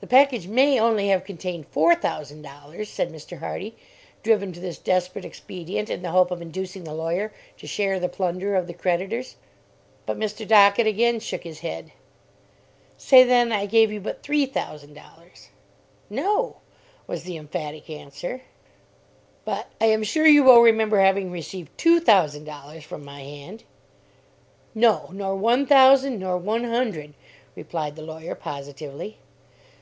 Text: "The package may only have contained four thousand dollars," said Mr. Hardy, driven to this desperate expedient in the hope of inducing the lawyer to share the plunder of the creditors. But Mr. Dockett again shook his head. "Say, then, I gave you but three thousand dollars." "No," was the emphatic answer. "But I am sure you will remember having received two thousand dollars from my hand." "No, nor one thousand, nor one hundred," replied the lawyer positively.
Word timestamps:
"The 0.00 0.08
package 0.08 0.46
may 0.46 0.78
only 0.78 1.08
have 1.08 1.24
contained 1.24 1.66
four 1.68 1.94
thousand 1.94 2.42
dollars," 2.42 2.90
said 2.90 3.10
Mr. 3.10 3.38
Hardy, 3.38 3.74
driven 4.22 4.52
to 4.52 4.60
this 4.60 4.76
desperate 4.76 5.24
expedient 5.24 5.88
in 5.88 6.02
the 6.02 6.10
hope 6.10 6.30
of 6.30 6.42
inducing 6.42 6.84
the 6.84 6.92
lawyer 6.92 7.32
to 7.56 7.66
share 7.66 7.98
the 7.98 8.10
plunder 8.10 8.54
of 8.54 8.66
the 8.66 8.74
creditors. 8.74 9.36
But 10.04 10.18
Mr. 10.18 10.46
Dockett 10.46 10.86
again 10.86 11.20
shook 11.20 11.42
his 11.44 11.60
head. 11.60 11.92
"Say, 12.98 13.24
then, 13.24 13.50
I 13.50 13.64
gave 13.64 13.90
you 13.90 13.98
but 13.98 14.22
three 14.22 14.44
thousand 14.44 14.92
dollars." 14.92 15.48
"No," 16.10 16.58
was 17.06 17.22
the 17.22 17.38
emphatic 17.38 17.88
answer. 17.88 18.42
"But 19.46 19.70
I 19.80 19.86
am 19.86 20.02
sure 20.04 20.26
you 20.26 20.44
will 20.44 20.60
remember 20.60 21.00
having 21.00 21.30
received 21.30 21.78
two 21.78 21.98
thousand 21.98 22.44
dollars 22.44 22.84
from 22.84 23.06
my 23.06 23.22
hand." 23.22 23.64
"No, 24.74 25.08
nor 25.12 25.34
one 25.34 25.64
thousand, 25.64 26.18
nor 26.18 26.36
one 26.36 26.64
hundred," 26.64 27.14
replied 27.56 27.96
the 27.96 28.02
lawyer 28.02 28.34
positively. 28.34 29.16